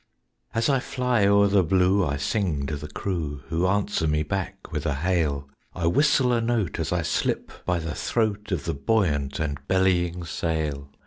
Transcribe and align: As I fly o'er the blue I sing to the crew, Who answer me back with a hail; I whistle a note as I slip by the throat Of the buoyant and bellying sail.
As 0.55 0.67
I 0.67 0.79
fly 0.79 1.27
o'er 1.27 1.45
the 1.47 1.61
blue 1.63 2.03
I 2.03 2.17
sing 2.17 2.65
to 2.65 2.75
the 2.75 2.87
crew, 2.87 3.43
Who 3.49 3.67
answer 3.67 4.07
me 4.07 4.23
back 4.23 4.71
with 4.71 4.87
a 4.87 4.95
hail; 4.95 5.47
I 5.75 5.85
whistle 5.85 6.33
a 6.33 6.41
note 6.41 6.79
as 6.79 6.91
I 6.91 7.03
slip 7.03 7.51
by 7.67 7.77
the 7.77 7.93
throat 7.93 8.51
Of 8.51 8.65
the 8.65 8.73
buoyant 8.73 9.39
and 9.39 9.59
bellying 9.67 10.23
sail. 10.25 10.89